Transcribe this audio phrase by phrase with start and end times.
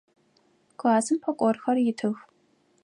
[0.79, 2.17] Классым пӏэкӏорхэр итых.